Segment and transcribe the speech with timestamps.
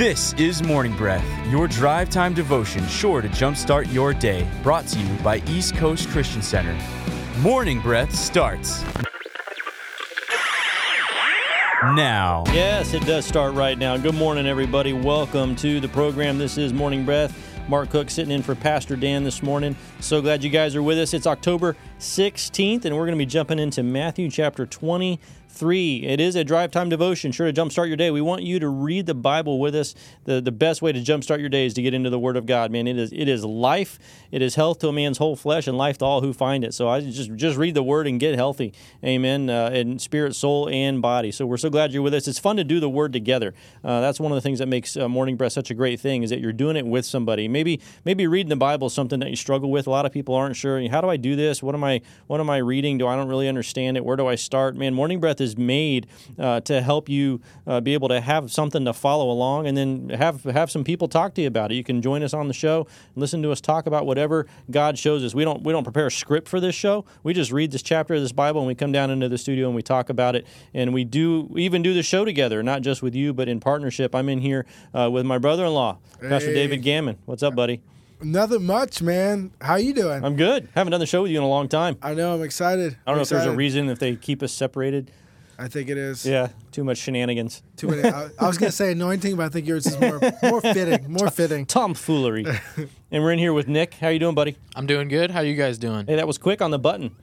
[0.00, 4.48] This is Morning Breath, your drive time devotion sure to jumpstart your day.
[4.62, 6.74] Brought to you by East Coast Christian Center.
[7.40, 8.82] Morning Breath starts
[11.82, 12.44] now.
[12.46, 13.98] Yes, it does start right now.
[13.98, 14.94] Good morning, everybody.
[14.94, 16.38] Welcome to the program.
[16.38, 17.36] This is Morning Breath.
[17.68, 19.76] Mark Cook sitting in for Pastor Dan this morning.
[20.00, 21.12] So glad you guys are with us.
[21.12, 25.20] It's October 16th, and we're going to be jumping into Matthew chapter 20
[25.52, 28.10] Three, it is a drive time devotion, sure to jumpstart your day.
[28.10, 29.94] We want you to read the Bible with us.
[30.24, 32.46] The, the best way to jumpstart your day is to get into the Word of
[32.46, 32.86] God, man.
[32.86, 33.98] It is it is life,
[34.30, 36.72] it is health to a man's whole flesh, and life to all who find it.
[36.72, 38.72] So I just just read the Word and get healthy,
[39.04, 41.32] amen, uh, in spirit, soul, and body.
[41.32, 42.28] So we're so glad you're with us.
[42.28, 43.52] It's fun to do the Word together.
[43.84, 46.22] Uh, that's one of the things that makes uh, Morning Breath such a great thing
[46.22, 47.48] is that you're doing it with somebody.
[47.48, 49.88] Maybe maybe reading the Bible is something that you struggle with.
[49.88, 50.80] A lot of people aren't sure.
[50.88, 51.60] How do I do this?
[51.60, 52.98] What am I what am I reading?
[52.98, 54.04] Do I don't really understand it?
[54.04, 54.76] Where do I start?
[54.76, 56.06] Man, Morning Breath is made
[56.38, 60.10] uh, to help you uh, be able to have something to follow along, and then
[60.10, 61.74] have have some people talk to you about it.
[61.74, 64.98] You can join us on the show, and listen to us talk about whatever God
[64.98, 65.34] shows us.
[65.34, 67.04] We don't we don't prepare a script for this show.
[67.22, 69.66] We just read this chapter of this Bible, and we come down into the studio
[69.66, 72.82] and we talk about it, and we do we even do the show together, not
[72.82, 74.14] just with you, but in partnership.
[74.14, 76.28] I'm in here uh, with my brother-in-law, hey.
[76.28, 77.18] Pastor David Gammon.
[77.24, 77.82] What's up, buddy?
[78.22, 79.50] Nothing much, man.
[79.62, 80.22] How you doing?
[80.22, 80.68] I'm good.
[80.74, 81.96] Haven't done the show with you in a long time.
[82.02, 82.34] I know.
[82.34, 82.92] I'm excited.
[82.92, 83.38] I don't I'm know excited.
[83.38, 85.10] if there's a reason if they keep us separated.
[85.60, 86.24] I think it is.
[86.24, 87.62] Yeah, too much shenanigans.
[87.76, 88.08] Too many.
[88.08, 91.12] I, I was gonna say anointing, but I think yours is more more fitting.
[91.12, 91.66] More fitting.
[91.66, 92.46] Tomfoolery.
[93.10, 93.92] and we're in here with Nick.
[93.94, 94.56] How you doing, buddy?
[94.74, 95.30] I'm doing good.
[95.30, 96.06] How you guys doing?
[96.06, 97.14] Hey, that was quick on the button.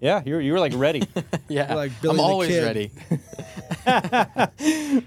[0.00, 1.02] Yeah, you were, you were like ready.
[1.48, 2.64] yeah, like Billy I'm always kid.
[2.64, 2.90] ready.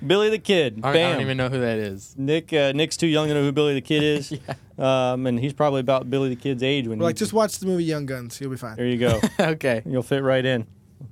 [0.05, 0.79] Billy the Kid.
[0.83, 1.09] I, Bam.
[1.09, 2.13] I don't even know who that is.
[2.17, 4.31] Nick uh, Nick's too young to know who Billy the Kid is.
[4.31, 4.53] yeah.
[4.77, 6.99] Um, and he's probably about Billy the Kid's age when.
[6.99, 7.03] He.
[7.03, 8.39] Like, just watch the movie Young Guns.
[8.39, 8.75] You'll be fine.
[8.75, 9.19] There you go.
[9.39, 9.81] okay.
[9.85, 10.67] You'll fit right in.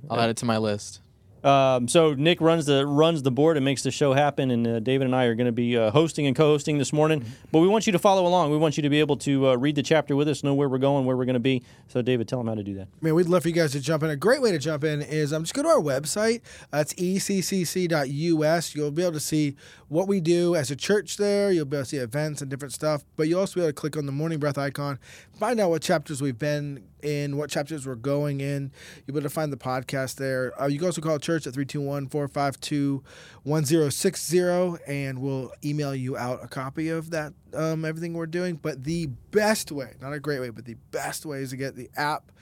[0.08, 1.00] I'll add it to my list.
[1.44, 4.80] Um, so Nick runs the runs the board and makes the show happen, and uh,
[4.80, 7.20] David and I are going to be uh, hosting and co-hosting this morning.
[7.20, 7.32] Mm-hmm.
[7.52, 8.50] But we want you to follow along.
[8.50, 10.68] We want you to be able to uh, read the chapter with us, know where
[10.68, 11.62] we're going, where we're going to be.
[11.88, 12.88] So David, tell them how to do that.
[13.02, 14.10] Man, we'd love for you guys to jump in.
[14.10, 16.40] A great way to jump in is um, just go to our website.
[16.70, 18.74] That's eccc.us.
[18.74, 19.56] You'll be able to see
[19.88, 21.52] what we do as a church there.
[21.52, 23.04] You'll be able to see events and different stuff.
[23.16, 24.98] But you'll also be able to click on the Morning Breath icon,
[25.38, 28.72] find out what chapters we've been in, what chapters we're going in.
[29.06, 30.60] You'll be able to find the podcast there.
[30.60, 33.02] Uh, you can also call church at 321 452
[33.44, 38.56] 1060, and we'll email you out a copy of that, um, everything we're doing.
[38.56, 41.76] But the best way, not a great way, but the best way is to get
[41.76, 42.32] the app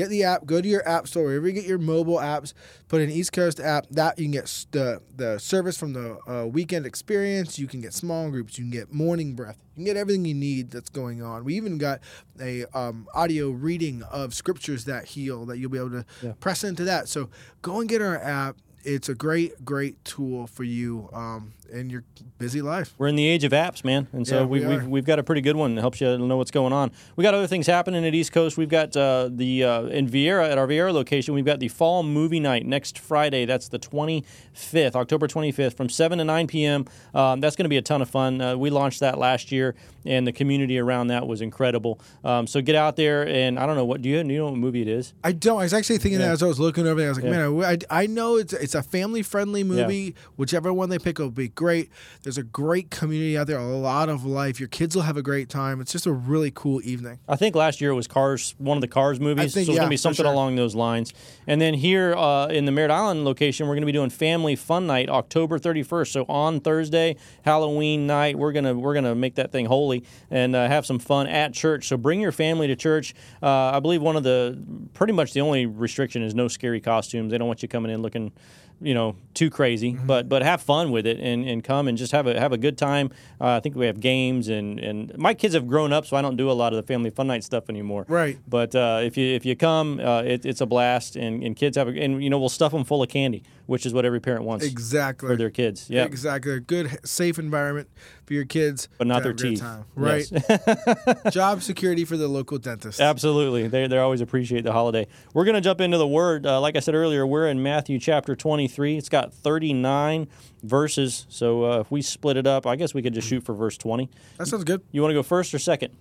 [0.00, 0.46] Get the app.
[0.46, 2.54] Go to your app store wherever you get your mobile apps.
[2.88, 3.86] Put in East Coast app.
[3.90, 7.58] That you can get the the service from the uh, weekend experience.
[7.58, 8.58] You can get small groups.
[8.58, 9.58] You can get morning breath.
[9.74, 11.44] You can get everything you need that's going on.
[11.44, 12.00] We even got
[12.40, 16.32] a um, audio reading of scriptures that heal that you'll be able to yeah.
[16.40, 17.06] press into that.
[17.06, 17.28] So
[17.60, 18.56] go and get our app.
[18.82, 21.10] It's a great, great tool for you.
[21.12, 22.04] Um, in your
[22.38, 22.94] busy life.
[22.98, 25.18] We're in the age of apps, man, and so yeah, we, have we've, we've got
[25.18, 26.90] a pretty good one that helps you know what's going on.
[27.16, 28.56] We got other things happening at East Coast.
[28.56, 31.34] We've got uh, the uh, in Viera at our Viera location.
[31.34, 33.44] We've got the fall movie night next Friday.
[33.44, 36.84] That's the 25th, October 25th, from 7 to 9 p.m.
[37.14, 38.40] Um, that's going to be a ton of fun.
[38.40, 42.00] Uh, we launched that last year, and the community around that was incredible.
[42.24, 44.46] Um, so get out there, and I don't know what do you, do you know
[44.46, 45.14] what movie it is?
[45.22, 45.58] I don't.
[45.58, 46.26] I was actually thinking yeah.
[46.26, 47.08] that as I was looking over there.
[47.08, 47.48] I was like, yeah.
[47.48, 50.14] man, I, I, know it's it's a family friendly movie.
[50.36, 51.90] Whichever one they pick will be great.
[52.22, 54.58] There's a great community out there, a lot of life.
[54.58, 55.78] Your kids will have a great time.
[55.82, 57.18] It's just a really cool evening.
[57.28, 59.76] I think last year it was Cars, one of the Cars movies, think, so it's
[59.76, 60.32] yeah, going to be something sure.
[60.32, 61.12] along those lines.
[61.46, 64.56] And then here uh, in the Merritt Island location, we're going to be doing Family
[64.56, 66.12] Fun Night October 31st.
[66.12, 70.66] So on Thursday, Halloween night, we're gonna we're gonna make that thing holy and uh,
[70.66, 71.88] have some fun at church.
[71.88, 73.14] So bring your family to church.
[73.42, 74.58] Uh, I believe one of the
[74.94, 77.30] pretty much the only restriction is no scary costumes.
[77.30, 78.32] They don't want you coming in looking
[78.80, 80.06] you know too crazy, mm-hmm.
[80.06, 82.58] but but have fun with it and, and come and just have a have a
[82.58, 83.10] good time.
[83.40, 86.22] Uh, I think we have games and, and my kids have grown up, so I
[86.22, 88.04] don't do a lot of the family fun night stuff anymore.
[88.08, 88.38] Right.
[88.48, 91.76] But uh, if you if you come, uh, it, it's a blast, and, and kids
[91.76, 94.20] have a, and you know we'll stuff them full of candy, which is what every
[94.20, 95.88] parent wants exactly for their kids.
[95.88, 96.04] Yeah.
[96.04, 96.52] Exactly.
[96.52, 97.88] A good safe environment
[98.24, 99.62] for your kids, but not their teeth.
[99.94, 100.30] Right.
[100.30, 101.16] Yes.
[101.30, 103.00] Job security for the local dentist.
[103.00, 103.68] Absolutely.
[103.68, 105.06] They they always appreciate the holiday.
[105.34, 106.46] We're gonna jump into the word.
[106.46, 108.96] Uh, like I said earlier, we're in Matthew chapter twenty 23.
[108.96, 110.28] It's got 39
[110.62, 111.26] verses.
[111.28, 113.76] So uh, if we split it up, I guess we could just shoot for verse
[113.76, 114.08] 20.
[114.38, 114.82] That sounds good.
[114.92, 115.96] You want to go first or second?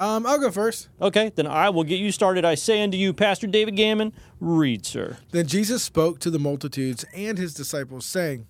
[0.00, 0.88] Um, I'll go first.
[1.00, 2.44] Okay, then I will get you started.
[2.44, 5.18] I say unto you, Pastor David Gammon, read, sir.
[5.30, 8.46] Then Jesus spoke to the multitudes and his disciples, saying,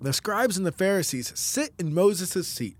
[0.00, 2.76] The scribes and the Pharisees sit in Moses' seat.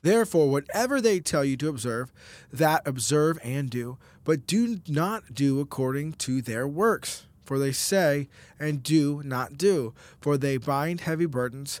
[0.00, 2.12] Therefore, whatever they tell you to observe,
[2.52, 8.28] that observe and do, but do not do according to their works for they say
[8.58, 11.80] and do not do, for they bind heavy burdens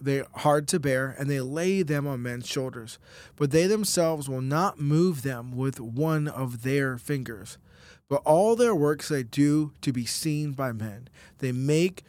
[0.00, 2.98] they hard to bear, and they lay them on men's shoulders.
[3.36, 7.58] But they themselves will not move them with one of their fingers.
[8.08, 11.08] But all their works they do to be seen by men.
[11.38, 12.02] They make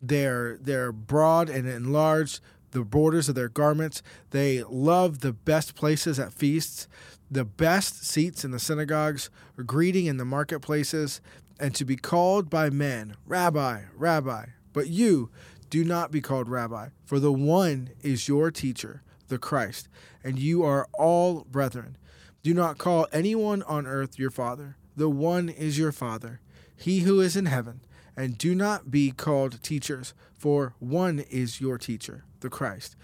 [0.00, 2.40] their their broad and enlarged
[2.70, 4.02] the borders of their garments.
[4.30, 6.86] They love the best places at feasts,
[7.30, 9.30] the best seats in the synagogues,
[9.64, 11.20] greeting in the marketplaces,
[11.58, 14.46] and to be called by men, Rabbi, Rabbi.
[14.72, 15.30] But you
[15.70, 19.88] do not be called Rabbi, for the one is your teacher, the Christ,
[20.22, 21.96] and you are all brethren.
[22.42, 26.40] Do not call anyone on earth your father, the one is your Father,
[26.76, 27.80] he who is in heaven.
[28.16, 32.96] And do not be called teachers, for one is your teacher, the Christ.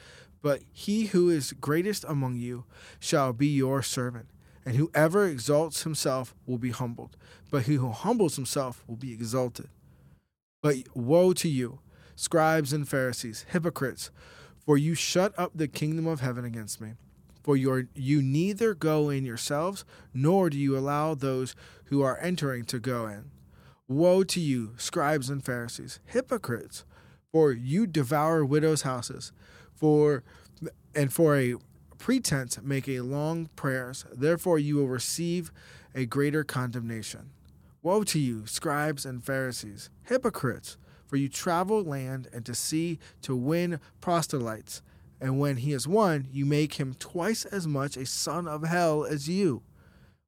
[0.43, 2.65] But he who is greatest among you
[2.99, 4.27] shall be your servant.
[4.67, 7.17] And whoever exalts himself will be humbled,
[7.51, 9.69] but he who humbles himself will be exalted.
[10.63, 11.81] But woe to you,
[12.17, 14.11] scribes and Pharisees, hypocrites,
[14.65, 16.95] for you shut up the kingdom of heaven against me.
[17.43, 19.85] For you, neither go in yourselves,
[20.15, 21.55] nor do you allow those
[21.87, 23.31] who are entering to go in.
[23.87, 26.85] Woe to you, scribes and Pharisees, hypocrites!
[27.31, 29.33] For you devour widows' houses,
[29.75, 30.23] for
[30.95, 31.57] and for a
[32.05, 34.05] pretense make a long prayers.
[34.13, 35.51] Therefore you will receive
[35.95, 37.31] a greater condemnation.
[37.81, 40.77] Woe to you, scribes and Pharisees, hypocrites!
[41.07, 44.83] For you travel land and to sea to win proselytes,
[45.19, 49.07] and when he is won, you make him twice as much a son of hell
[49.07, 49.63] as you.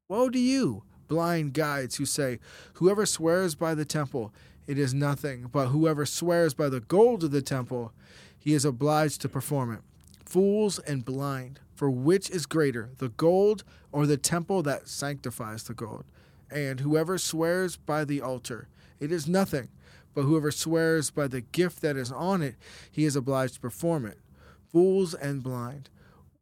[0.08, 0.82] Woe to you!
[1.08, 2.38] blind guides who say,
[2.74, 4.32] Whoever swears by the temple,
[4.66, 7.92] it is nothing, but whoever swears by the gold of the temple,
[8.38, 9.80] he is obliged to perform it.
[10.24, 13.62] Fools and blind, for which is greater, the gold
[13.92, 16.04] or the temple that sanctifies the gold?
[16.50, 18.68] And whoever swears by the altar,
[18.98, 19.68] it is nothing,
[20.14, 22.56] but whoever swears by the gift that is on it,
[22.90, 24.18] he is obliged to perform it.
[24.72, 25.90] Fools and blind,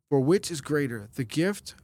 [0.09, 1.75] for which is greater, the gift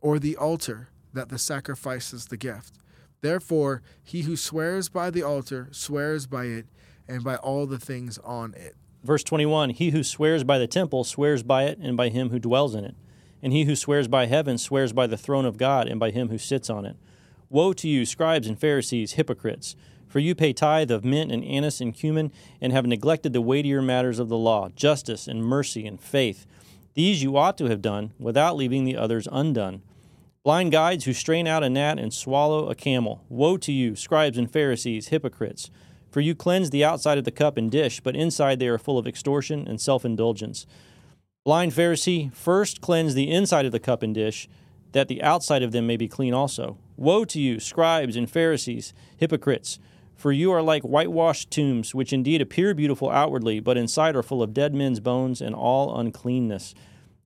[0.00, 0.90] or the altar?
[1.16, 2.78] that the sacrifice is the gift.
[3.22, 6.66] Therefore, he who swears by the altar swears by it
[7.08, 8.76] and by all the things on it.
[9.06, 12.40] Verse 21 He who swears by the temple swears by it and by him who
[12.40, 12.96] dwells in it.
[13.40, 16.28] And he who swears by heaven swears by the throne of God and by him
[16.28, 16.96] who sits on it.
[17.48, 19.76] Woe to you, scribes and Pharisees, hypocrites!
[20.08, 23.80] For you pay tithe of mint and anise and cumin, and have neglected the weightier
[23.80, 26.46] matters of the law, justice and mercy and faith.
[26.94, 29.82] These you ought to have done, without leaving the others undone.
[30.42, 33.24] Blind guides who strain out a gnat and swallow a camel.
[33.28, 35.70] Woe to you, scribes and Pharisees, hypocrites!
[36.16, 38.96] For you cleanse the outside of the cup and dish, but inside they are full
[38.96, 40.66] of extortion and self indulgence.
[41.44, 44.48] Blind Pharisee, first cleanse the inside of the cup and dish,
[44.92, 46.78] that the outside of them may be clean also.
[46.96, 49.78] Woe to you, scribes and Pharisees, hypocrites!
[50.14, 54.42] For you are like whitewashed tombs, which indeed appear beautiful outwardly, but inside are full
[54.42, 56.74] of dead men's bones and all uncleanness.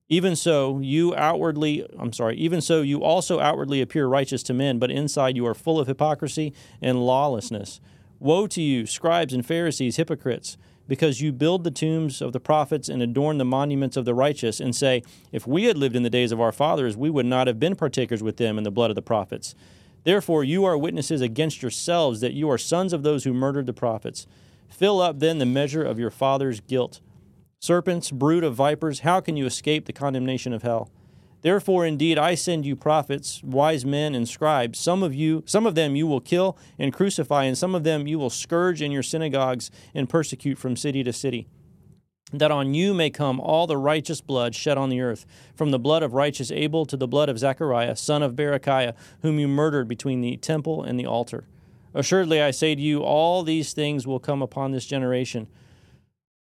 [0.09, 4.79] Even so, you outwardly, I'm sorry, even so, you also outwardly appear righteous to men,
[4.79, 7.79] but inside you are full of hypocrisy and lawlessness.
[8.21, 10.55] Woe to you, scribes and Pharisees, hypocrites,
[10.87, 14.59] because you build the tombs of the prophets and adorn the monuments of the righteous,
[14.59, 15.01] and say,
[15.31, 17.75] If we had lived in the days of our fathers, we would not have been
[17.75, 19.55] partakers with them in the blood of the prophets.
[20.03, 23.73] Therefore, you are witnesses against yourselves that you are sons of those who murdered the
[23.73, 24.27] prophets.
[24.69, 27.01] Fill up then the measure of your father's guilt.
[27.59, 30.91] Serpents, brood of vipers, how can you escape the condemnation of hell?
[31.41, 34.77] Therefore, indeed, I send you prophets, wise men, and scribes.
[34.77, 38.05] Some of you, some of them you will kill and crucify, and some of them
[38.07, 41.47] you will scourge in your synagogues and persecute from city to city.
[42.31, 45.79] That on you may come all the righteous blood shed on the earth, from the
[45.79, 49.87] blood of righteous Abel to the blood of Zechariah, son of Berechiah, whom you murdered
[49.87, 51.45] between the temple and the altar.
[51.93, 55.47] Assuredly, I say to you, all these things will come upon this generation.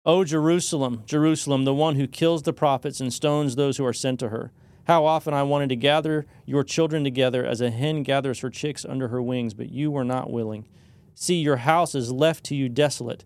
[0.05, 4.19] O Jerusalem, Jerusalem, the one who kills the prophets and stones those who are sent
[4.19, 4.51] to her.
[4.89, 8.83] How often I wanted to gather your children together as a hen gathers her chicks
[8.83, 10.67] under her wings, but you were not willing.
[11.13, 13.23] See, your house is left to you desolate.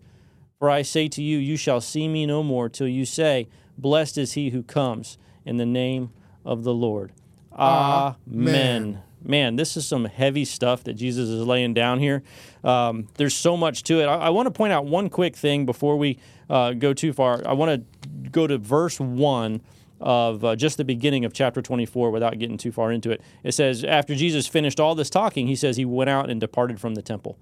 [0.58, 4.18] For I say to you, you shall see me no more till you say, Blessed
[4.18, 5.16] is he who comes
[5.46, 6.10] in the name
[6.44, 7.12] of the Lord.
[7.50, 8.18] Amen.
[8.30, 9.02] Amen.
[9.22, 12.22] Man, this is some heavy stuff that Jesus is laying down here.
[12.62, 14.04] Um, there's so much to it.
[14.04, 16.18] I, I want to point out one quick thing before we
[16.50, 17.40] uh, go too far.
[17.48, 19.62] I want to go to verse 1
[20.04, 23.22] of uh, just the beginning of chapter 24 without getting too far into it.
[23.42, 26.78] It says, After Jesus finished all this talking, he says he went out and departed
[26.78, 27.38] from the temple.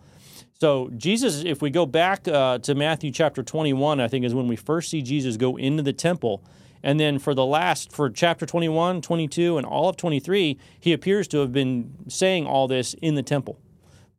[0.61, 4.47] So, Jesus, if we go back uh, to Matthew chapter 21, I think is when
[4.47, 6.43] we first see Jesus go into the temple.
[6.85, 11.27] And then for the last, for chapter 21, 22, and all of 23, he appears
[11.29, 13.59] to have been saying all this in the temple.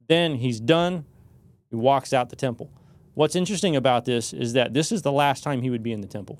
[0.07, 1.05] Then he's done,
[1.69, 2.69] he walks out the temple.
[3.13, 6.01] What's interesting about this is that this is the last time he would be in
[6.01, 6.39] the temple.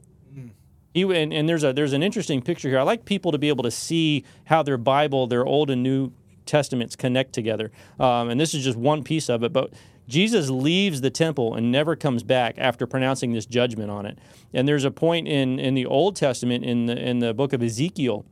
[0.96, 2.80] And, and there's a there's an interesting picture here.
[2.80, 6.12] I like people to be able to see how their Bible, their Old and New
[6.46, 7.72] Testaments connect together.
[8.00, 9.74] Um, and this is just one piece of it, but
[10.08, 14.20] Jesus leaves the temple and never comes back after pronouncing this judgment on it.
[14.54, 17.64] And there's a point in, in the Old Testament in the in the book of
[17.64, 18.26] Ezekiel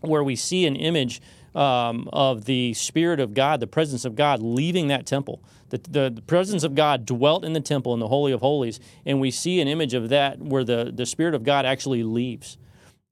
[0.00, 1.20] where we see an image
[1.54, 5.42] um, of the Spirit of God, the presence of God leaving that temple.
[5.70, 8.80] The, the, the, presence of God dwelt in the temple in the Holy of Holies,
[9.06, 12.58] and we see an image of that where the, the Spirit of God actually leaves.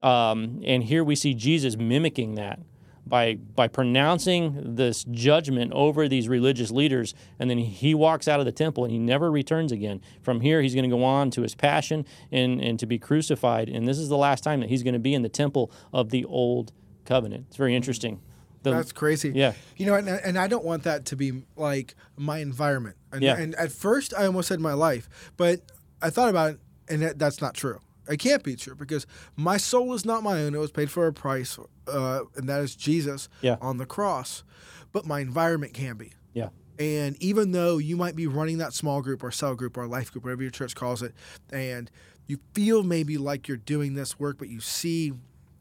[0.01, 2.59] Um, and here we see Jesus mimicking that
[3.05, 8.45] by by pronouncing this judgment over these religious leaders and then he walks out of
[8.45, 11.41] the temple and he never returns again from here he's going to go on to
[11.41, 14.83] his passion and and to be crucified and this is the last time that he's
[14.83, 16.71] going to be in the temple of the old
[17.05, 18.21] covenant it's very interesting
[18.63, 19.31] the, That's crazy.
[19.35, 19.53] Yeah.
[19.77, 22.97] You know, and, and I don't want that to be like my environment.
[23.11, 23.37] And, yeah.
[23.37, 25.61] and at first, I almost said my life, but
[26.01, 27.79] I thought about it, and that, that's not true.
[28.09, 29.05] It can't be true because
[29.37, 30.53] my soul is not my own.
[30.53, 33.55] It was paid for a price, uh, and that is Jesus yeah.
[33.61, 34.43] on the cross.
[34.91, 36.11] But my environment can be.
[36.33, 36.49] Yeah.
[36.77, 40.11] And even though you might be running that small group or cell group or life
[40.11, 41.13] group, whatever your church calls it,
[41.51, 41.89] and
[42.27, 45.13] you feel maybe like you're doing this work, but you see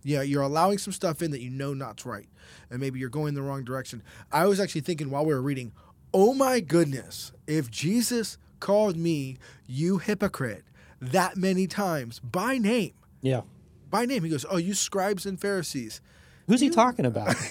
[0.04, 2.28] yeah, you're allowing some stuff in that you know not's right,
[2.70, 4.02] and maybe you're going the wrong direction.
[4.30, 5.72] I was actually thinking while we were reading,
[6.12, 10.64] oh my goodness, if Jesus called me you hypocrite
[11.00, 13.42] that many times by name, yeah,
[13.90, 16.00] by name, he goes, oh you scribes and Pharisees.
[16.48, 17.36] Who's he talking about?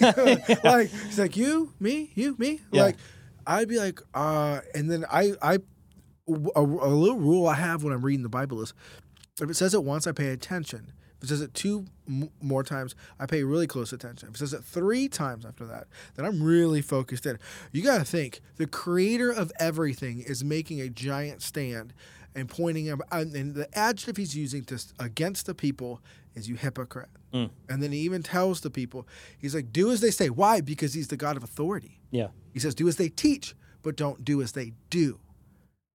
[0.64, 2.60] like he's like you, me, you, me.
[2.70, 2.84] Yeah.
[2.84, 2.96] Like
[3.46, 5.54] I'd be like, uh, and then I, I,
[6.28, 8.74] a, a little rule I have when I'm reading the Bible is,
[9.40, 10.92] if it says it once, I pay attention
[11.22, 14.28] if it says it two m- more times, I pay really close attention.
[14.30, 15.86] If it says it three times after that,
[16.16, 17.38] then I'm really focused in.
[17.70, 21.94] You got to think the creator of everything is making a giant stand
[22.34, 26.00] and pointing him, and the adjective he's using to against the people
[26.34, 27.10] is you hypocrite.
[27.32, 27.50] Mm.
[27.68, 29.06] And then he even tells the people,
[29.38, 30.28] he's like, do as they say.
[30.28, 30.60] Why?
[30.60, 32.00] Because he's the God of authority.
[32.10, 32.28] Yeah.
[32.52, 35.20] He says, do as they teach, but don't do as they do.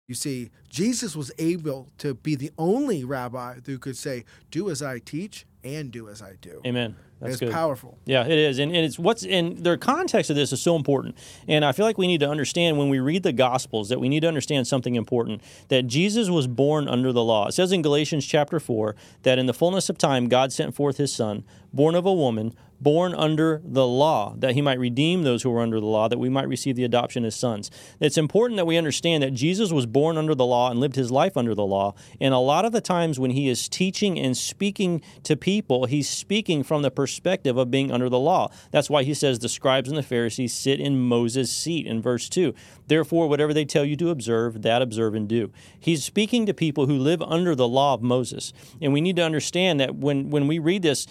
[0.08, 4.80] You see, Jesus was able to be the only rabbi who could say, Do as
[4.80, 6.60] I teach and do as I do.
[6.64, 6.94] Amen.
[7.20, 7.52] That's it's good.
[7.52, 7.98] powerful.
[8.04, 11.16] Yeah, it is, and, and it's what's and the context of this is so important.
[11.48, 14.08] And I feel like we need to understand when we read the Gospels that we
[14.08, 15.42] need to understand something important.
[15.68, 17.48] That Jesus was born under the law.
[17.48, 20.98] It says in Galatians chapter four that in the fullness of time God sent forth
[20.98, 25.42] His Son, born of a woman, born under the law, that he might redeem those
[25.42, 27.70] who were under the law, that we might receive the adoption as sons.
[28.00, 31.10] It's important that we understand that Jesus was born under the law and lived his
[31.10, 31.94] life under the law.
[32.20, 36.08] And a lot of the times when he is teaching and speaking to people, he's
[36.08, 38.50] speaking from the perspective of being under the law.
[38.70, 42.28] That's why he says the scribes and the Pharisees sit in Moses' seat in verse
[42.28, 42.54] 2.
[42.86, 45.50] Therefore, whatever they tell you to observe, that observe and do.
[45.78, 48.52] He's speaking to people who live under the law of Moses.
[48.80, 51.06] And we need to understand that when, when we read this,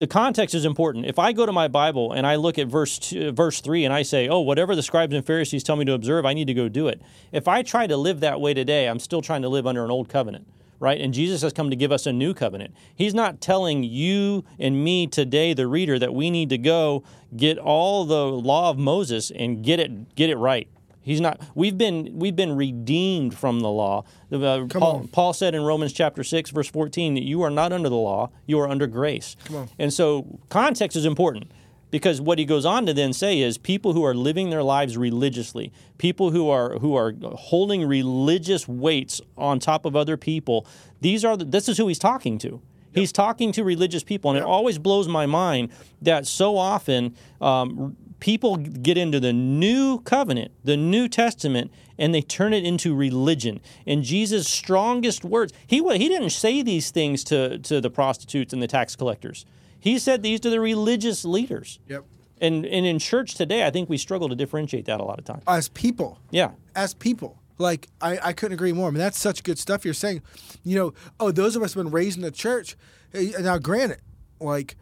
[0.00, 1.04] the context is important.
[1.04, 3.92] If I go to my Bible and I look at verse two, verse 3 and
[3.92, 6.54] I say, "Oh, whatever the scribes and Pharisees tell me to observe, I need to
[6.54, 7.02] go do it."
[7.32, 9.90] If I try to live that way today, I'm still trying to live under an
[9.90, 10.46] old covenant,
[10.80, 10.98] right?
[10.98, 12.72] And Jesus has come to give us a new covenant.
[12.96, 17.02] He's not telling you and me today the reader that we need to go
[17.36, 20.66] get all the law of Moses and get it get it right.
[21.02, 21.40] He's not.
[21.54, 24.04] We've been we've been redeemed from the law.
[24.30, 27.88] Uh, Paul, Paul, said in Romans chapter six, verse fourteen, that you are not under
[27.88, 29.34] the law; you are under grace.
[29.78, 31.50] And so context is important
[31.90, 34.96] because what he goes on to then say is people who are living their lives
[34.96, 40.66] religiously, people who are who are holding religious weights on top of other people.
[41.00, 42.60] These are the, this is who he's talking to.
[42.92, 44.44] He's talking to religious people, and yep.
[44.44, 45.70] it always blows my mind
[46.02, 52.22] that so often um, people get into the new covenant, the New Testament, and they
[52.22, 53.60] turn it into religion.
[53.86, 58.62] And Jesus' strongest words, he, he didn't say these things to, to the prostitutes and
[58.62, 59.44] the tax collectors.
[59.78, 61.78] He said these to the religious leaders.
[61.88, 62.04] Yep.
[62.40, 65.24] And, and in church today, I think we struggle to differentiate that a lot of
[65.24, 65.42] times.
[65.46, 66.18] As people.
[66.30, 66.52] Yeah.
[66.74, 67.38] As people.
[67.58, 68.88] Like, I, I couldn't agree more.
[68.88, 70.22] I mean, that's such good stuff you're saying.
[70.64, 72.76] You know, oh, those of us have been raised in the church.
[73.12, 74.00] Eh, now, granted,
[74.40, 74.76] like,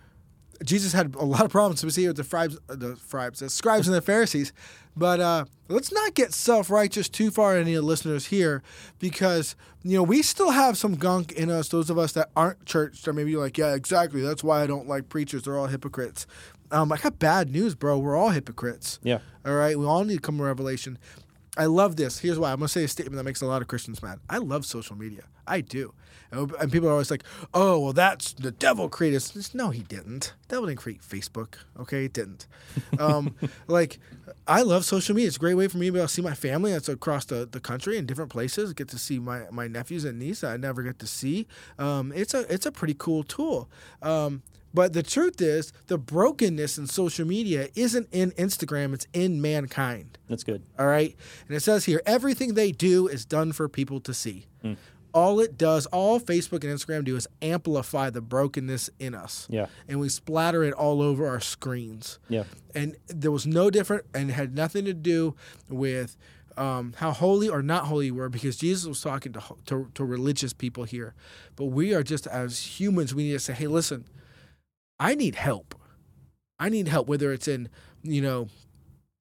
[0.65, 3.51] Jesus had a lot of problems we see with the scribes, uh, the scribes, the
[3.51, 4.53] scribes and the Pharisees.
[4.97, 8.63] But uh, let's not get self righteous too far, any of the listeners here,
[8.99, 11.69] because you know we still have some gunk in us.
[11.69, 14.21] Those of us that aren't churched, or maybe like, yeah, exactly.
[14.21, 15.43] That's why I don't like preachers.
[15.45, 16.27] They're all hypocrites.
[16.71, 17.99] Um, I got bad news, bro.
[17.99, 18.99] We're all hypocrites.
[19.03, 19.19] Yeah.
[19.47, 19.79] All right.
[19.79, 20.99] We all need to come to revelation.
[21.59, 22.21] I love this.
[22.21, 22.53] Here's why.
[22.53, 24.21] I'm going to say a statement that makes a lot of Christians mad.
[24.31, 25.25] I love social media.
[25.45, 25.93] I do.
[26.31, 29.21] And people are always like, oh, well, that's the devil created.
[29.21, 29.55] This.
[29.55, 30.35] No, he didn't.
[30.43, 31.55] The devil didn't create Facebook.
[31.79, 32.47] Okay, it didn't.
[32.99, 33.37] Um,
[33.69, 33.99] like,
[34.47, 35.29] I love social media.
[35.29, 37.25] It's a great way for me to be able to see my family that's across
[37.25, 38.73] the, the country in different places.
[38.73, 41.47] Get to see my, my nephews and nieces I never get to see.
[41.79, 43.71] Um, it's a it's a pretty cool tool.
[44.03, 44.43] Um,
[44.75, 50.19] but the truth is, the brokenness in social media isn't in Instagram, it's in mankind.
[50.29, 50.63] That's good.
[50.79, 51.17] All right.
[51.47, 54.47] And it says here everything they do is done for people to see.
[54.63, 54.77] Mm.
[55.15, 59.47] All it does, all Facebook and Instagram do is amplify the brokenness in us.
[59.51, 59.67] Yeah.
[59.89, 62.19] And we splatter it all over our screens.
[62.29, 62.45] Yeah.
[62.75, 65.35] And there was no different and had nothing to do
[65.69, 66.17] with
[66.59, 70.05] um, how holy or not holy you were because Jesus was talking to, to, to
[70.05, 71.15] religious people here.
[71.57, 74.05] But we are just as humans, we need to say, hey, listen,
[75.01, 75.75] I need help.
[76.59, 77.69] I need help, whether it's in,
[78.03, 78.49] you know,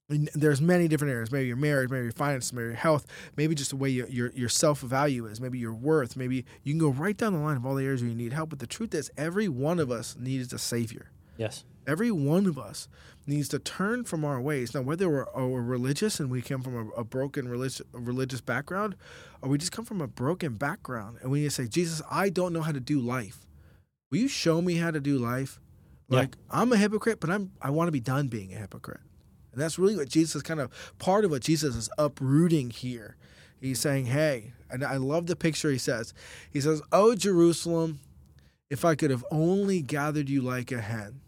[0.09, 1.31] there's many different areas.
[1.31, 3.05] Maybe your marriage, maybe your finances, maybe your health,
[3.35, 6.15] maybe just the way your your, your self value is, maybe your worth.
[6.15, 8.31] Maybe you can go right down the line of all the areas where you need
[8.31, 8.49] help.
[8.49, 11.11] But the truth is, every one of us needs a savior.
[11.37, 11.65] Yes.
[11.85, 12.87] Every one of us
[13.25, 14.73] needs to turn from our ways.
[14.73, 18.41] Now, whether we're, oh, we're religious and we come from a, a broken religious, religious
[18.41, 18.95] background,
[19.41, 22.29] or we just come from a broken background and we need to say, Jesus, I
[22.29, 23.45] don't know how to do life.
[24.09, 25.59] Will you show me how to do life?
[26.09, 26.61] Like yeah.
[26.61, 29.01] I'm a hypocrite, but I'm I want to be done being a hypocrite.
[29.51, 33.17] And that's really what Jesus is kind of part of what Jesus is uprooting here.
[33.59, 36.13] He's saying, "Hey," and I love the picture he says.
[36.51, 37.99] He says, "Oh Jerusalem,
[38.69, 41.21] if I could have only gathered you like a hen,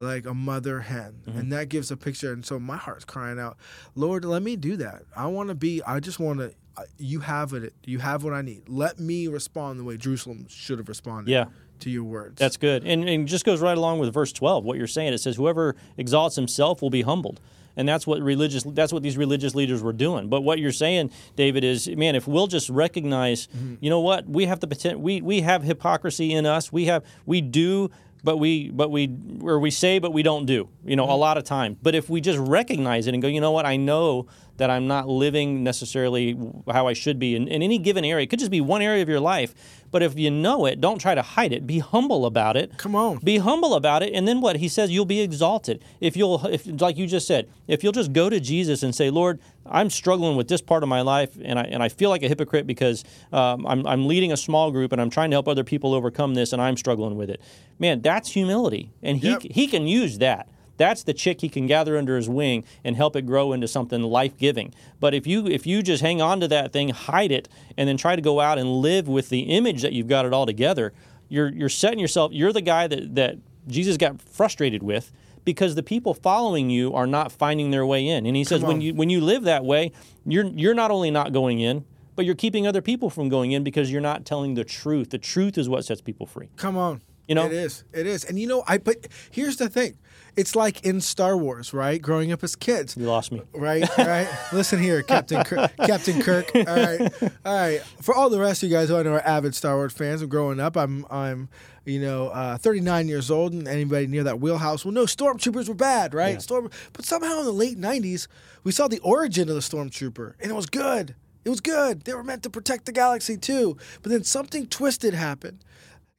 [0.00, 1.38] like a mother hen." Mm-hmm.
[1.38, 3.56] And that gives a picture and so my heart's crying out,
[3.94, 5.02] "Lord, let me do that.
[5.16, 6.54] I want to be I just want to
[6.96, 7.74] you have it.
[7.84, 8.68] You have what I need.
[8.68, 11.30] Let me respond the way Jerusalem should have responded.
[11.30, 11.46] Yeah
[11.82, 12.38] to your words.
[12.38, 12.86] That's good.
[12.86, 15.12] And, and just goes right along with verse 12, what you're saying.
[15.12, 17.40] It says, Whoever exalts himself will be humbled.
[17.76, 20.28] And that's what religious that's what these religious leaders were doing.
[20.28, 23.76] But what you're saying, David, is man, if we'll just recognize, mm-hmm.
[23.80, 26.70] you know what, we have the potential we, we have hypocrisy in us.
[26.70, 27.90] We have we do
[28.24, 31.12] but we but we or we say but we don't do you know mm-hmm.
[31.12, 33.66] a lot of time but if we just recognize it and go you know what
[33.66, 34.26] i know
[34.62, 36.38] that i'm not living necessarily
[36.70, 38.22] how i should be in, in any given area.
[38.22, 39.54] It could just be one area of your life
[39.90, 41.66] but if you know it don't try to hide it.
[41.66, 42.78] Be humble about it.
[42.78, 43.18] Come on.
[43.18, 44.56] Be humble about it and then what?
[44.56, 45.84] He says you'll be exalted.
[46.00, 49.10] If you'll if like you just said if you'll just go to jesus and say
[49.10, 52.22] lord i'm struggling with this part of my life and i and i feel like
[52.22, 55.48] a hypocrite because um, I'm, I'm leading a small group and i'm trying to help
[55.48, 57.40] other people overcome this and i'm struggling with it.
[57.78, 59.42] Man that's humility, and he yep.
[59.42, 60.48] he can use that.
[60.82, 64.02] That's the chick he can gather under his wing and help it grow into something
[64.02, 64.74] life giving.
[64.98, 67.96] But if you if you just hang on to that thing, hide it, and then
[67.96, 70.92] try to go out and live with the image that you've got it all together,
[71.28, 72.32] you're you're setting yourself.
[72.32, 73.36] You're the guy that that
[73.68, 75.12] Jesus got frustrated with
[75.44, 78.26] because the people following you are not finding their way in.
[78.26, 79.92] And he says when you when you live that way,
[80.26, 81.84] you're you're not only not going in,
[82.16, 85.10] but you're keeping other people from going in because you're not telling the truth.
[85.10, 86.48] The truth is what sets people free.
[86.56, 87.02] Come on.
[87.28, 87.84] You know, it is.
[87.92, 88.24] It is.
[88.24, 89.96] And you know, I but here's the thing.
[90.36, 92.00] It's like in Star Wars, right?
[92.00, 92.96] Growing up as kids.
[92.96, 93.42] You lost me.
[93.52, 94.28] Right, right.
[94.52, 96.50] Listen here, Captain Kirk, Captain Kirk.
[96.54, 97.12] All right,
[97.44, 97.80] all right.
[98.00, 100.22] For all the rest of you guys who I know are avid Star Wars fans,
[100.22, 100.76] I'm growing up.
[100.76, 101.48] I'm, I'm,
[101.84, 105.74] you know, uh, 39 years old, and anybody near that wheelhouse will know stormtroopers were
[105.74, 106.34] bad, right?
[106.34, 106.38] Yeah.
[106.38, 108.26] Storm, but somehow in the late 90s,
[108.64, 111.14] we saw the origin of the stormtrooper, and it was good.
[111.44, 112.02] It was good.
[112.02, 113.76] They were meant to protect the galaxy too.
[114.00, 115.64] But then something twisted happened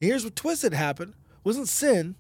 [0.04, 1.14] Here's what twisted happened.
[1.32, 2.16] It wasn't sin,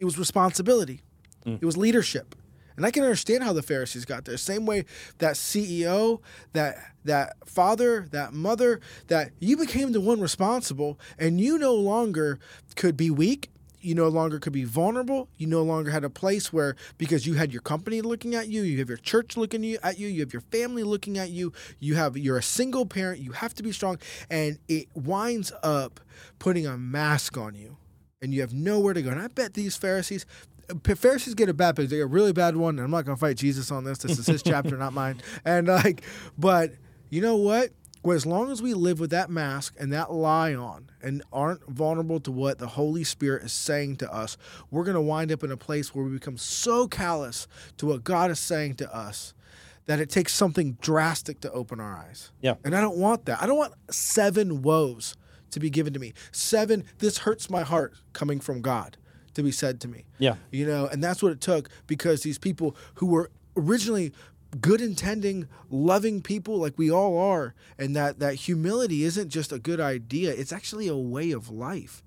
[0.00, 1.02] it was responsibility.
[1.46, 1.58] Mm.
[1.60, 2.34] It was leadership.
[2.76, 4.36] And I can understand how the Pharisees got there.
[4.38, 4.86] Same way
[5.18, 6.20] that CEO,
[6.54, 12.38] that that father, that mother, that you became the one responsible and you no longer
[12.76, 13.50] could be weak
[13.80, 15.28] you no longer could be vulnerable.
[15.36, 18.62] You no longer had a place where, because you had your company looking at you,
[18.62, 21.94] you have your church looking at you, you have your family looking at you, you
[21.94, 23.98] have you're a single parent, you have to be strong,
[24.30, 26.00] and it winds up
[26.38, 27.76] putting a mask on you,
[28.20, 29.10] and you have nowhere to go.
[29.10, 30.26] And I bet these Pharisees,
[30.84, 32.76] Pharisees get a bad because they get a really bad one.
[32.76, 33.98] And I'm not going to fight Jesus on this.
[33.98, 35.20] This is his chapter, not mine.
[35.44, 36.02] And like,
[36.38, 36.72] but
[37.08, 37.70] you know what?
[38.02, 41.66] Well, as long as we live with that mask and that lie on and aren't
[41.68, 44.36] vulnerable to what the Holy Spirit is saying to us,
[44.70, 48.04] we're going to wind up in a place where we become so callous to what
[48.04, 49.34] God is saying to us
[49.86, 52.30] that it takes something drastic to open our eyes.
[52.40, 52.54] Yeah.
[52.64, 53.42] And I don't want that.
[53.42, 55.16] I don't want seven woes
[55.50, 56.14] to be given to me.
[56.32, 58.96] Seven, this hurts my heart coming from God
[59.34, 60.04] to be said to me.
[60.18, 60.36] Yeah.
[60.50, 64.12] You know, and that's what it took because these people who were originally
[64.60, 69.60] good intending loving people like we all are and that that humility isn't just a
[69.60, 72.02] good idea it's actually a way of life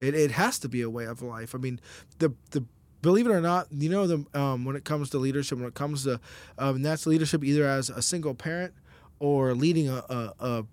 [0.00, 1.78] it, it has to be a way of life i mean
[2.18, 2.64] the the
[3.02, 5.74] believe it or not you know the um, when it comes to leadership when it
[5.74, 6.18] comes to
[6.56, 8.72] um, that's leadership either as a single parent
[9.18, 10.66] or leading a, a, a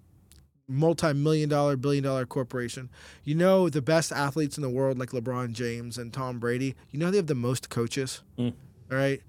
[0.69, 2.89] multi-million dollar billion dollar corporation
[3.23, 6.99] you know the best athletes in the world like lebron james and tom brady you
[6.99, 8.53] know they have the most coaches mm.
[8.91, 9.21] all right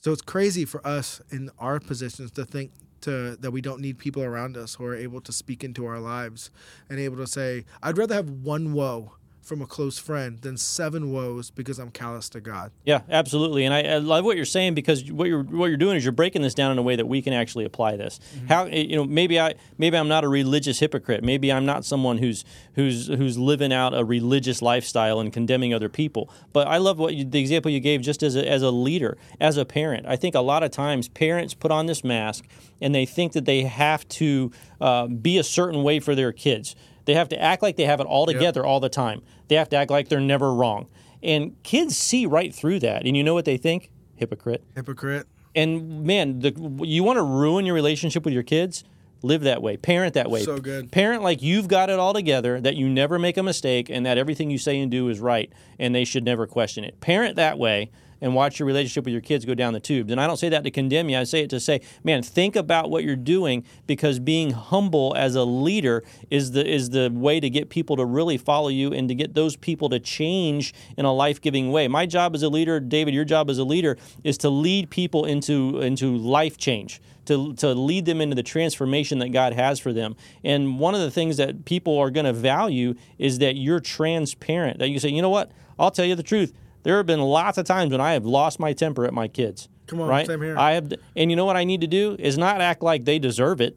[0.00, 3.98] so it's crazy for us in our positions to think to that we don't need
[3.98, 6.50] people around us who are able to speak into our lives
[6.88, 9.12] and able to say i'd rather have one woe
[9.44, 12.72] from a close friend than seven woes because I'm callous to God.
[12.84, 13.64] Yeah, absolutely.
[13.64, 16.12] And I, I, love what you're saying because what you're what you're doing is you're
[16.12, 18.18] breaking this down in a way that we can actually apply this.
[18.34, 18.46] Mm-hmm.
[18.46, 21.22] How you know maybe I maybe I'm not a religious hypocrite.
[21.22, 25.88] Maybe I'm not someone who's who's who's living out a religious lifestyle and condemning other
[25.90, 26.30] people.
[26.52, 29.18] But I love what you, the example you gave just as a, as a leader,
[29.40, 30.06] as a parent.
[30.06, 32.46] I think a lot of times parents put on this mask
[32.80, 36.74] and they think that they have to uh, be a certain way for their kids.
[37.04, 38.66] They have to act like they have it all together yep.
[38.66, 39.22] all the time.
[39.48, 40.88] They have to act like they're never wrong.
[41.22, 43.06] And kids see right through that.
[43.06, 43.90] And you know what they think?
[44.16, 44.62] Hypocrite.
[44.74, 45.26] Hypocrite.
[45.54, 48.84] And man, the, you want to ruin your relationship with your kids?
[49.22, 49.78] Live that way.
[49.78, 50.42] Parent that way.
[50.42, 50.92] So good.
[50.92, 54.18] Parent like you've got it all together, that you never make a mistake, and that
[54.18, 57.00] everything you say and do is right, and they should never question it.
[57.00, 57.90] Parent that way,
[58.24, 60.10] and watch your relationship with your kids go down the tubes.
[60.10, 61.18] And I don't say that to condemn you.
[61.18, 65.34] I say it to say, man, think about what you're doing because being humble as
[65.34, 69.08] a leader is the is the way to get people to really follow you and
[69.08, 71.86] to get those people to change in a life-giving way.
[71.86, 75.26] My job as a leader, David, your job as a leader is to lead people
[75.26, 79.94] into into life change to, to lead them into the transformation that God has for
[79.94, 80.14] them.
[80.42, 84.78] And one of the things that people are going to value is that you're transparent,
[84.78, 86.52] that you say, you know what, I'll tell you the truth.
[86.84, 89.68] There have been lots of times when I have lost my temper at my kids.
[89.86, 90.26] Come on, right?
[90.26, 90.56] same here.
[90.56, 93.18] I have, and you know what I need to do is not act like they
[93.18, 93.76] deserve it,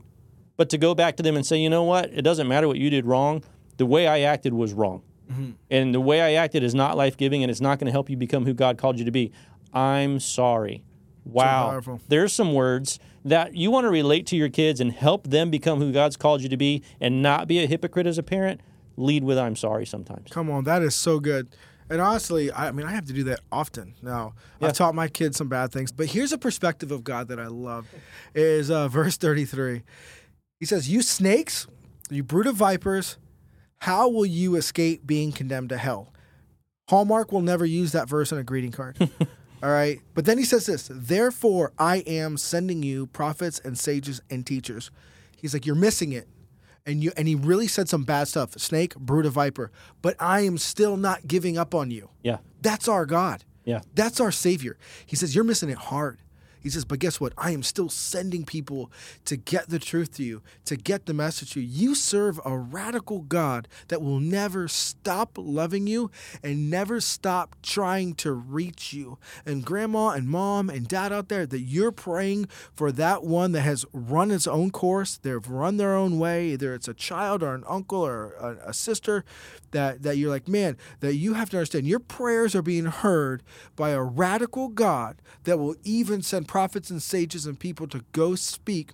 [0.55, 2.11] but to go back to them and say, you know what?
[2.13, 3.43] It doesn't matter what you did wrong.
[3.77, 5.51] The way I acted was wrong, mm-hmm.
[5.69, 8.09] and the way I acted is not life giving, and it's not going to help
[8.09, 9.31] you become who God called you to be.
[9.73, 10.83] I'm sorry.
[11.25, 11.81] Wow.
[11.81, 15.51] So There's some words that you want to relate to your kids and help them
[15.51, 18.61] become who God's called you to be, and not be a hypocrite as a parent.
[18.95, 20.31] Lead with "I'm sorry" sometimes.
[20.31, 21.49] Come on, that is so good.
[21.89, 24.33] And honestly, I mean, I have to do that often now.
[24.59, 24.67] Yeah.
[24.67, 27.47] I've taught my kids some bad things, but here's a perspective of God that I
[27.47, 27.87] love.
[28.35, 29.83] Is uh, verse 33.
[30.59, 31.67] He says, "You snakes,
[32.09, 33.17] you brood of vipers,
[33.79, 36.13] how will you escape being condemned to hell?"
[36.89, 38.97] Hallmark will never use that verse on a greeting card.
[39.63, 39.99] All right.
[40.13, 44.91] But then he says this, "Therefore I am sending you prophets and sages and teachers."
[45.37, 46.27] He's like, "You're missing it."
[46.87, 48.53] And you and he really said some bad stuff.
[48.57, 49.71] Snake, brood of viper.
[50.01, 52.09] But I am still not giving up on you.
[52.23, 52.37] Yeah.
[52.61, 53.43] That's our God.
[53.65, 53.81] Yeah.
[53.93, 54.77] That's our Savior.
[55.05, 56.19] He says, You're missing it hard.
[56.67, 57.31] He says, but guess what?
[57.37, 58.91] I am still sending people
[59.23, 61.87] to get the truth to you, to get the message to you.
[61.87, 66.11] You serve a radical God that will never stop loving you
[66.43, 69.17] and never stop trying to reach you.
[69.45, 73.61] And grandma and mom and dad out there, that you're praying for that one that
[73.61, 77.55] has run its own course, they've run their own way, either it's a child or
[77.55, 79.23] an uncle or a, a sister,
[79.71, 83.43] that, that you're like, man, that you have to understand your prayers are being heard
[83.75, 88.33] by a radical God that will even send prophets and sages and people to go
[88.33, 88.93] speak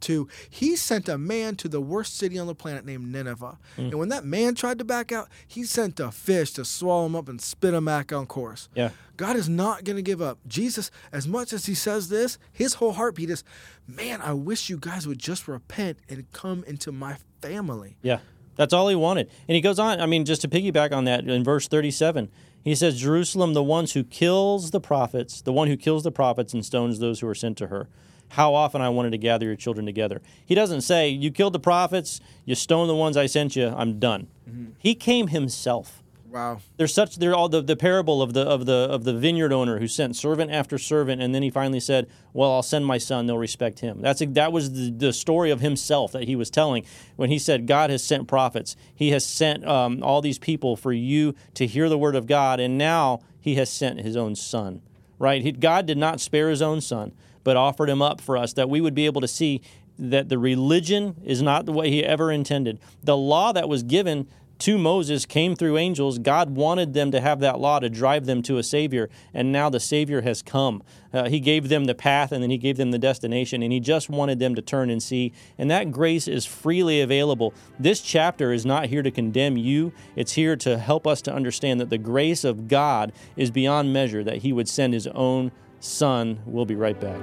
[0.00, 3.58] to he sent a man to the worst city on the planet named Nineveh.
[3.76, 3.90] Mm.
[3.90, 7.14] And when that man tried to back out, he sent a fish to swallow him
[7.14, 8.70] up and spit him back on course.
[8.74, 8.92] Yeah.
[9.18, 10.38] God is not going to give up.
[10.48, 13.44] Jesus, as much as he says this, his whole heartbeat is,
[13.86, 17.98] man, I wish you guys would just repent and come into my family.
[18.00, 18.20] Yeah.
[18.56, 19.28] That's all he wanted.
[19.48, 22.30] And he goes on, I mean, just to piggyback on that, in verse 37,
[22.64, 26.54] he says, Jerusalem, the ones who kills the prophets, the one who kills the prophets
[26.54, 27.88] and stones those who are sent to her.
[28.30, 30.22] How often I wanted to gather your children together.
[30.46, 33.98] He doesn't say, You killed the prophets, you stoned the ones I sent you, I'm
[33.98, 34.28] done.
[34.48, 34.72] Mm-hmm.
[34.78, 36.01] He came himself.
[36.32, 36.60] Wow.
[36.78, 39.78] There's such they're all the, the parable of the of the of the vineyard owner
[39.78, 43.26] who sent servant after servant and then he finally said, "Well, I'll send my son,
[43.26, 46.48] they'll respect him." That's a, that was the, the story of himself that he was
[46.48, 48.76] telling when he said God has sent prophets.
[48.94, 52.60] He has sent um, all these people for you to hear the word of God
[52.60, 54.80] and now he has sent his own son.
[55.18, 55.42] Right?
[55.42, 57.12] He, God did not spare his own son,
[57.44, 59.60] but offered him up for us that we would be able to see
[59.98, 62.78] that the religion is not the way he ever intended.
[63.04, 64.26] The law that was given
[64.62, 66.20] to Moses came through angels.
[66.20, 69.68] God wanted them to have that law to drive them to a Savior, and now
[69.68, 70.84] the Savior has come.
[71.12, 73.80] Uh, he gave them the path and then He gave them the destination, and He
[73.80, 75.32] just wanted them to turn and see.
[75.58, 77.52] And that grace is freely available.
[77.78, 81.80] This chapter is not here to condemn you, it's here to help us to understand
[81.80, 85.50] that the grace of God is beyond measure, that He would send His own
[85.82, 86.38] Son.
[86.46, 87.20] We'll be right back.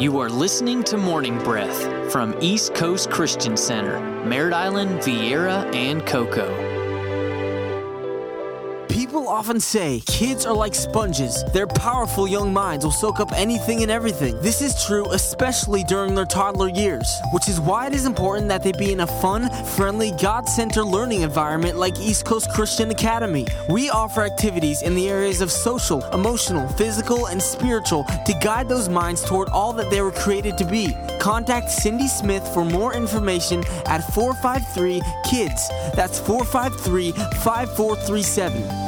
[0.00, 6.04] You are listening to Morning Breath from East Coast Christian Center, Merritt Island, Viera, and
[6.04, 6.83] Cocoa
[9.14, 11.44] People often say kids are like sponges.
[11.52, 14.36] Their powerful young minds will soak up anything and everything.
[14.40, 18.64] This is true especially during their toddler years, which is why it is important that
[18.64, 23.46] they be in a fun, friendly, God centered learning environment like East Coast Christian Academy.
[23.68, 28.88] We offer activities in the areas of social, emotional, physical, and spiritual to guide those
[28.88, 30.92] minds toward all that they were created to be.
[31.20, 35.94] Contact Cindy Smith for more information at 453 KIDS.
[35.94, 38.83] That's 453 5437.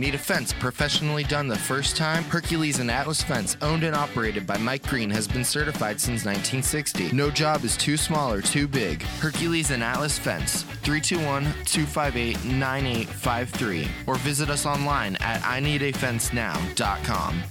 [0.00, 2.24] Need a fence professionally done the first time?
[2.24, 7.12] Hercules and Atlas Fence, owned and operated by Mike Green, has been certified since 1960.
[7.12, 9.02] No job is too small or too big.
[9.02, 17.42] Hercules and Atlas Fence, 321 258 9853, or visit us online at ineedafencenow.com.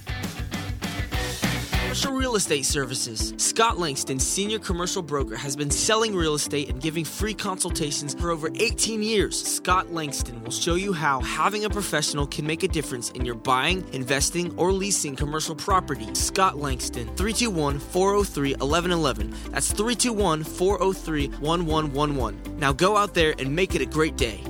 [1.89, 3.33] Commercial Real Estate Services.
[3.37, 8.29] Scott Langston, senior commercial broker, has been selling real estate and giving free consultations for
[8.29, 9.41] over 18 years.
[9.43, 13.33] Scott Langston will show you how having a professional can make a difference in your
[13.33, 16.13] buying, investing, or leasing commercial property.
[16.13, 19.35] Scott Langston, 321 403 1111.
[19.49, 22.59] That's 321 403 1111.
[22.59, 24.43] Now go out there and make it a great day.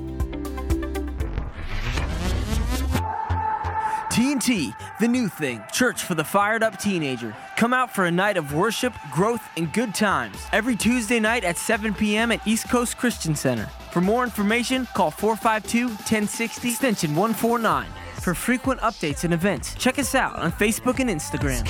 [4.11, 7.35] TNT, the new thing, church for the fired up teenager.
[7.55, 11.57] Come out for a night of worship, growth, and good times every Tuesday night at
[11.57, 12.31] 7 p.m.
[12.31, 13.67] at East Coast Christian Center.
[13.91, 17.87] For more information, call 452 1060 extension 149.
[18.15, 21.63] For frequent updates and events, check us out on Facebook and Instagram.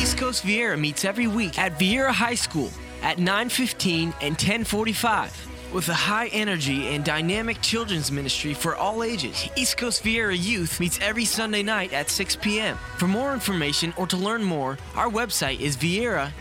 [0.00, 2.70] East Coast Viera meets every week at Viera High School
[3.02, 9.48] at 9:15 and 10:45 with a high energy and dynamic children's ministry for all ages.
[9.56, 12.76] East Coast Viera Youth meets every Sunday night at 6 p.m.
[12.96, 16.38] For more information or to learn more, our website is viera.eccc.us.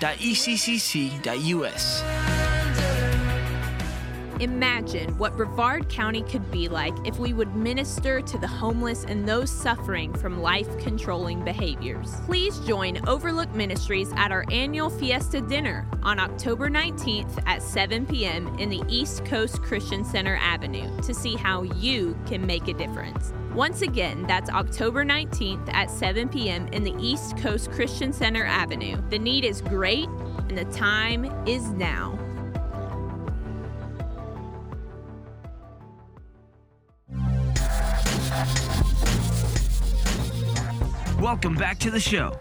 [4.39, 9.27] Imagine what Brevard County could be like if we would minister to the homeless and
[9.27, 12.13] those suffering from life controlling behaviors.
[12.27, 18.47] Please join Overlook Ministries at our annual Fiesta Dinner on October 19th at 7 p.m.
[18.59, 23.33] in the East Coast Christian Center Avenue to see how you can make a difference.
[23.55, 26.67] Once again, that's October 19th at 7 p.m.
[26.67, 29.01] in the East Coast Christian Center Avenue.
[29.09, 30.07] The need is great
[30.49, 32.19] and the time is now.
[41.19, 42.39] Welcome back to the show.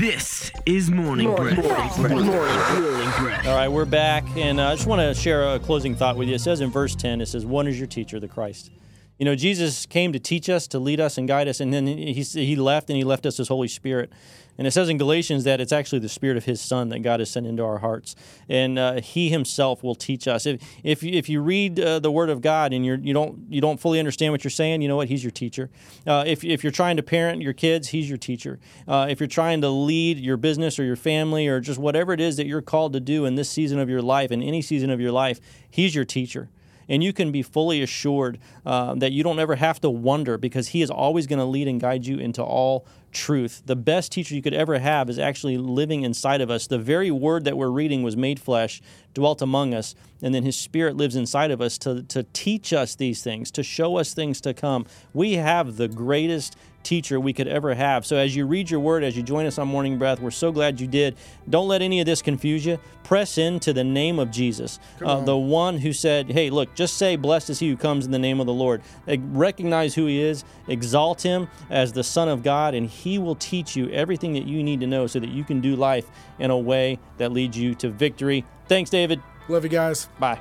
[0.00, 1.98] This is Morning, Morning Breath.
[1.98, 3.46] Morning, Morning Breath.
[3.46, 6.26] All right, we're back, and uh, I just want to share a closing thought with
[6.28, 6.34] you.
[6.34, 8.70] It says in verse 10, it says, One is your teacher, the Christ.
[9.18, 11.86] You know, Jesus came to teach us, to lead us, and guide us, and then
[11.86, 14.12] he, he left, and he left us his Holy Spirit.
[14.58, 17.20] And it says in Galatians that it's actually the Spirit of His Son that God
[17.20, 18.16] has sent into our hearts,
[18.48, 20.46] and uh, He Himself will teach us.
[20.46, 23.38] If if you, if you read uh, the Word of God and you're you don't
[23.50, 25.08] you don't fully understand what you're saying, you know what?
[25.08, 25.70] He's your teacher.
[26.06, 28.58] Uh, if if you're trying to parent your kids, He's your teacher.
[28.88, 32.20] Uh, if you're trying to lead your business or your family or just whatever it
[32.20, 34.88] is that you're called to do in this season of your life, in any season
[34.90, 35.38] of your life,
[35.70, 36.48] He's your teacher
[36.88, 40.68] and you can be fully assured uh, that you don't ever have to wonder because
[40.68, 43.62] He is always going to lead and guide you into all truth.
[43.64, 46.66] The best teacher you could ever have is actually living inside of us.
[46.66, 48.82] The very word that we're reading was made flesh,
[49.16, 52.94] dwelt among us, and then His Spirit lives inside of us to, to teach us
[52.94, 54.84] these things, to show us things to come.
[55.14, 58.06] We have the greatest teacher we could ever have.
[58.06, 60.52] So as you read your word, as you join us on Morning Breath, we're so
[60.52, 61.16] glad you did.
[61.48, 62.78] Don't let any of this confuse you.
[63.02, 67.16] Press into the name of Jesus, uh, the one who said, Hey, look, just say,
[67.16, 68.82] Blessed is he who comes in the name of the Lord.
[69.06, 73.76] Recognize who he is, exalt him as the Son of God, and he will teach
[73.76, 76.58] you everything that you need to know so that you can do life in a
[76.58, 78.44] way that leads you to victory.
[78.68, 79.22] Thanks, David.
[79.48, 80.08] Love you guys.
[80.18, 80.40] Bye.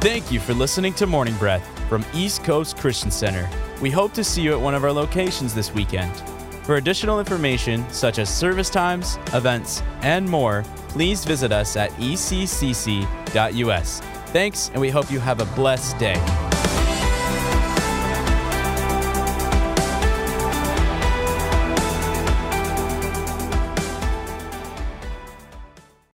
[0.00, 3.48] Thank you for listening to Morning Breath from East Coast Christian Center.
[3.80, 6.12] We hope to see you at one of our locations this weekend.
[6.64, 13.00] For additional information, such as service times, events, and more, please visit us at eccc.us.
[14.26, 16.14] Thanks, and we hope you have a blessed day.